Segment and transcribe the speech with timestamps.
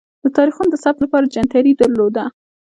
[0.23, 2.23] د تاریخونو د ثبت لپاره جنتري درلوده.